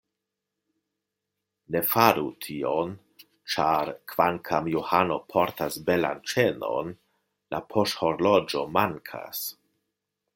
Ne 1.75 1.81
faru 1.89 2.23
tion, 2.45 2.95
ĉar 3.55 3.91
kvankam 4.13 4.69
Johano 4.75 5.19
portas 5.35 5.77
belan 5.91 6.25
ĉenon, 6.33 6.91
la 7.55 7.61
poŝhorloĝo 7.75 8.65
mankas. 8.79 9.45